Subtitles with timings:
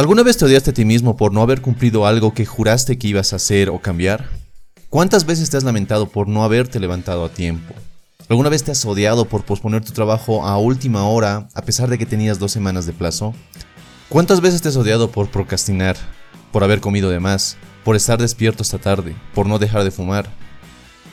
[0.00, 3.08] ¿Alguna vez te odiaste a ti mismo por no haber cumplido algo que juraste que
[3.08, 4.30] ibas a hacer o cambiar?
[4.88, 7.74] ¿Cuántas veces te has lamentado por no haberte levantado a tiempo?
[8.30, 11.98] ¿Alguna vez te has odiado por posponer tu trabajo a última hora a pesar de
[11.98, 13.34] que tenías dos semanas de plazo?
[14.08, 15.98] ¿Cuántas veces te has odiado por procrastinar,
[16.50, 20.30] por haber comido de más, por estar despierto esta tarde, por no dejar de fumar?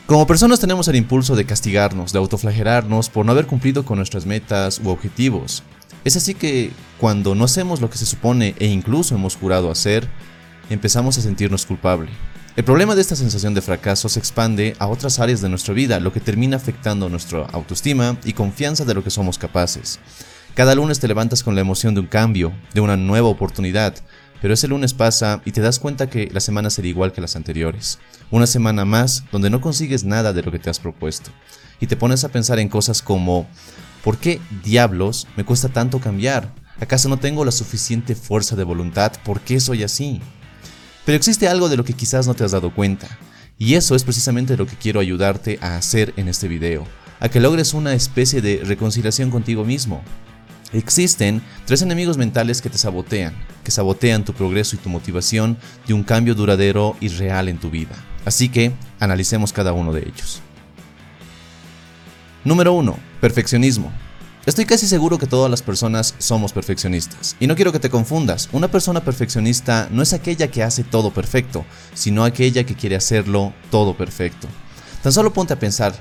[0.05, 4.25] Como personas tenemos el impulso de castigarnos, de autoflagelarnos por no haber cumplido con nuestras
[4.25, 5.61] metas u objetivos.
[6.07, 10.07] Es así que cuando no hacemos lo que se supone e incluso hemos jurado hacer,
[10.69, 12.09] empezamos a sentirnos culpable.
[12.55, 15.99] El problema de esta sensación de fracaso se expande a otras áreas de nuestra vida,
[15.99, 19.99] lo que termina afectando nuestra autoestima y confianza de lo que somos capaces.
[20.53, 23.93] Cada lunes te levantas con la emoción de un cambio, de una nueva oportunidad,
[24.41, 27.35] pero ese lunes pasa y te das cuenta que la semana será igual que las
[27.35, 27.99] anteriores.
[28.31, 31.31] Una semana más donde no consigues nada de lo que te has propuesto.
[31.81, 33.45] Y te pones a pensar en cosas como,
[34.07, 36.55] ¿por qué diablos me cuesta tanto cambiar?
[36.79, 39.11] ¿Acaso no tengo la suficiente fuerza de voluntad?
[39.25, 40.21] ¿Por qué soy así?
[41.03, 43.09] Pero existe algo de lo que quizás no te has dado cuenta.
[43.57, 46.87] Y eso es precisamente lo que quiero ayudarte a hacer en este video.
[47.19, 50.01] A que logres una especie de reconciliación contigo mismo.
[50.71, 55.93] Existen tres enemigos mentales que te sabotean, que sabotean tu progreso y tu motivación de
[55.93, 57.97] un cambio duradero y real en tu vida.
[58.23, 60.41] Así que analicemos cada uno de ellos.
[62.45, 63.06] Número 1.
[63.21, 63.91] Perfeccionismo.
[64.45, 67.35] Estoy casi seguro que todas las personas somos perfeccionistas.
[67.39, 71.11] Y no quiero que te confundas, una persona perfeccionista no es aquella que hace todo
[71.11, 74.47] perfecto, sino aquella que quiere hacerlo todo perfecto.
[75.03, 75.93] Tan solo ponte a pensar,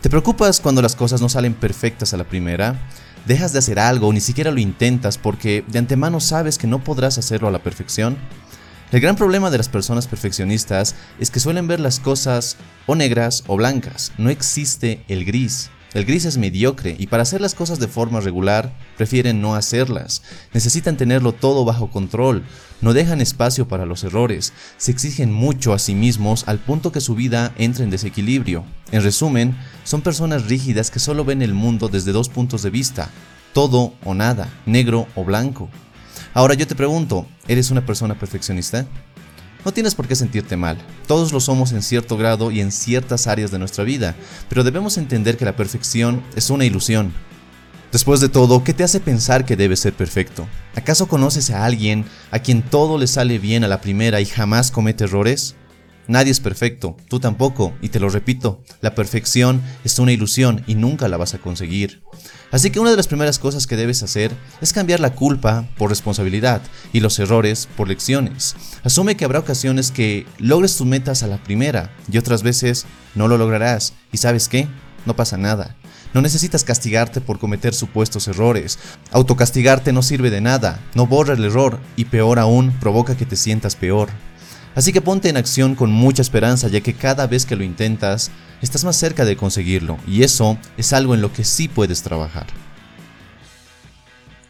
[0.00, 2.80] ¿te preocupas cuando las cosas no salen perfectas a la primera?
[3.26, 6.82] dejas de hacer algo o ni siquiera lo intentas porque de antemano sabes que no
[6.82, 8.16] podrás hacerlo a la perfección?
[8.92, 13.44] El gran problema de las personas perfeccionistas es que suelen ver las cosas o negras
[13.46, 15.70] o blancas, no existe el gris.
[15.92, 20.22] El gris es mediocre y para hacer las cosas de forma regular prefieren no hacerlas.
[20.54, 22.44] Necesitan tenerlo todo bajo control,
[22.80, 27.00] no dejan espacio para los errores, se exigen mucho a sí mismos al punto que
[27.00, 28.64] su vida entra en desequilibrio.
[28.92, 33.10] En resumen, son personas rígidas que solo ven el mundo desde dos puntos de vista,
[33.52, 35.68] todo o nada, negro o blanco.
[36.34, 38.86] Ahora yo te pregunto, ¿eres una persona perfeccionista?
[39.64, 43.26] No tienes por qué sentirte mal, todos lo somos en cierto grado y en ciertas
[43.26, 44.14] áreas de nuestra vida,
[44.48, 47.12] pero debemos entender que la perfección es una ilusión.
[47.92, 50.46] Después de todo, ¿qué te hace pensar que debes ser perfecto?
[50.76, 54.70] ¿Acaso conoces a alguien a quien todo le sale bien a la primera y jamás
[54.70, 55.56] comete errores?
[56.10, 60.74] Nadie es perfecto, tú tampoco, y te lo repito, la perfección es una ilusión y
[60.74, 62.02] nunca la vas a conseguir.
[62.50, 65.88] Así que una de las primeras cosas que debes hacer es cambiar la culpa por
[65.88, 66.62] responsabilidad
[66.92, 68.56] y los errores por lecciones.
[68.82, 73.28] Asume que habrá ocasiones que logres tus metas a la primera y otras veces no
[73.28, 73.92] lo lograrás.
[74.10, 74.66] ¿Y sabes qué?
[75.06, 75.76] No pasa nada.
[76.12, 78.80] No necesitas castigarte por cometer supuestos errores.
[79.12, 83.36] Autocastigarte no sirve de nada, no borra el error y peor aún provoca que te
[83.36, 84.08] sientas peor.
[84.74, 88.30] Así que ponte en acción con mucha esperanza ya que cada vez que lo intentas,
[88.62, 92.46] estás más cerca de conseguirlo y eso es algo en lo que sí puedes trabajar.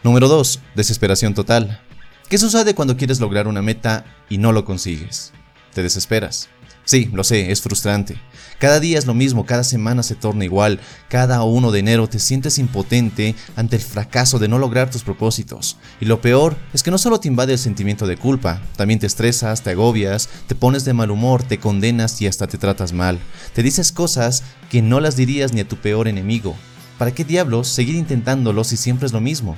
[0.03, 0.61] Número 2.
[0.75, 1.81] Desesperación total.
[2.29, 5.33] ¿Qué sucede cuando quieres lograr una meta y no lo consigues?
[5.75, 6.49] Te desesperas.
[6.91, 8.17] Sí, lo sé, es frustrante.
[8.59, 12.19] Cada día es lo mismo, cada semana se torna igual, cada 1 de enero te
[12.19, 15.77] sientes impotente ante el fracaso de no lograr tus propósitos.
[16.01, 19.07] Y lo peor es que no solo te invade el sentimiento de culpa, también te
[19.07, 23.21] estresas, te agobias, te pones de mal humor, te condenas y hasta te tratas mal.
[23.55, 26.57] Te dices cosas que no las dirías ni a tu peor enemigo.
[26.99, 29.57] ¿Para qué diablos seguir intentándolo si siempre es lo mismo?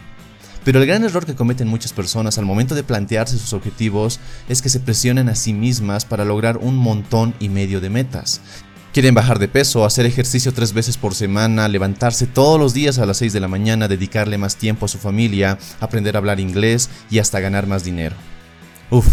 [0.65, 4.63] Pero el gran error que cometen muchas personas al momento de plantearse sus objetivos es
[4.63, 8.41] que se presionan a sí mismas para lograr un montón y medio de metas.
[8.93, 13.07] Quieren bajar de peso, hacer ejercicio tres veces por semana, levantarse todos los días a
[13.07, 16.91] las 6 de la mañana, dedicarle más tiempo a su familia, aprender a hablar inglés
[17.11, 18.15] y hasta ganar más dinero.
[18.91, 19.07] Uf.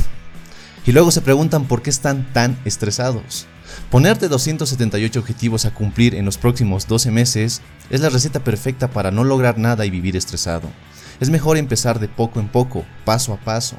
[0.86, 3.48] Y luego se preguntan por qué están tan estresados.
[3.90, 9.12] Ponerte 278 objetivos a cumplir en los próximos 12 meses es la receta perfecta para
[9.12, 10.70] no lograr nada y vivir estresado.
[11.20, 13.76] Es mejor empezar de poco en poco, paso a paso.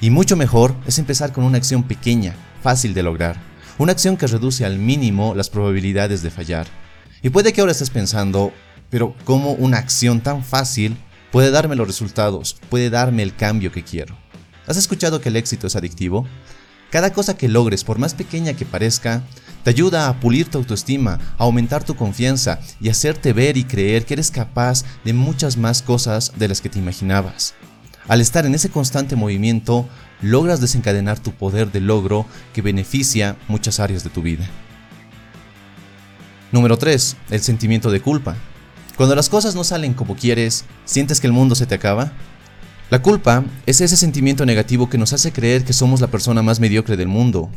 [0.00, 3.36] Y mucho mejor es empezar con una acción pequeña, fácil de lograr.
[3.78, 6.66] Una acción que reduce al mínimo las probabilidades de fallar.
[7.22, 8.52] Y puede que ahora estés pensando,
[8.88, 10.96] pero ¿cómo una acción tan fácil
[11.30, 14.16] puede darme los resultados, puede darme el cambio que quiero?
[14.66, 16.26] ¿Has escuchado que el éxito es adictivo?
[16.90, 19.22] Cada cosa que logres, por más pequeña que parezca,
[19.62, 24.04] te ayuda a pulir tu autoestima, a aumentar tu confianza y hacerte ver y creer
[24.04, 27.54] que eres capaz de muchas más cosas de las que te imaginabas.
[28.08, 29.88] Al estar en ese constante movimiento,
[30.20, 34.48] logras desencadenar tu poder de logro que beneficia muchas áreas de tu vida.
[36.50, 37.16] Número 3.
[37.30, 38.34] El sentimiento de culpa.
[38.96, 42.12] Cuando las cosas no salen como quieres, ¿sientes que el mundo se te acaba?
[42.90, 46.58] La culpa es ese sentimiento negativo que nos hace creer que somos la persona más
[46.58, 47.48] mediocre del mundo.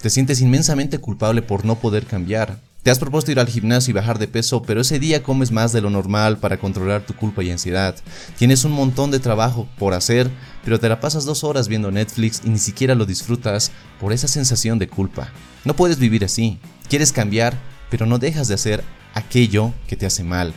[0.00, 2.60] Te sientes inmensamente culpable por no poder cambiar.
[2.84, 5.72] Te has propuesto ir al gimnasio y bajar de peso, pero ese día comes más
[5.72, 7.96] de lo normal para controlar tu culpa y ansiedad.
[8.38, 10.30] Tienes un montón de trabajo por hacer,
[10.64, 14.28] pero te la pasas dos horas viendo Netflix y ni siquiera lo disfrutas por esa
[14.28, 15.32] sensación de culpa.
[15.64, 16.60] No puedes vivir así.
[16.88, 17.58] Quieres cambiar,
[17.90, 18.84] pero no dejas de hacer
[19.14, 20.54] aquello que te hace mal.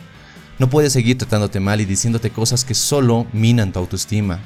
[0.60, 4.40] No puedes seguir tratándote mal y diciéndote cosas que solo minan tu autoestima.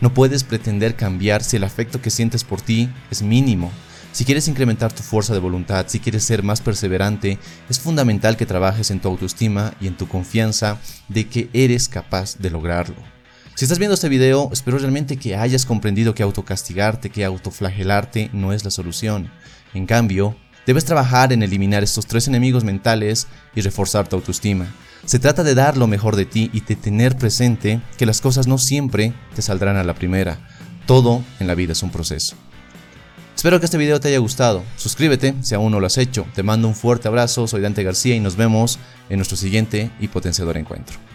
[0.00, 3.70] No puedes pretender cambiar si el afecto que sientes por ti es mínimo.
[4.10, 7.38] Si quieres incrementar tu fuerza de voluntad, si quieres ser más perseverante,
[7.68, 12.36] es fundamental que trabajes en tu autoestima y en tu confianza de que eres capaz
[12.38, 12.96] de lograrlo.
[13.54, 18.52] Si estás viendo este video, espero realmente que hayas comprendido que autocastigarte, que autoflagelarte no
[18.52, 19.30] es la solución.
[19.72, 20.34] En cambio,
[20.66, 24.66] debes trabajar en eliminar estos tres enemigos mentales y reforzar tu autoestima.
[25.04, 28.46] Se trata de dar lo mejor de ti y de tener presente que las cosas
[28.46, 30.38] no siempre te saldrán a la primera.
[30.86, 32.36] Todo en la vida es un proceso.
[33.34, 34.62] Espero que este video te haya gustado.
[34.76, 36.26] Suscríbete si aún no lo has hecho.
[36.34, 40.08] Te mando un fuerte abrazo, soy Dante García y nos vemos en nuestro siguiente y
[40.08, 41.09] potenciador encuentro.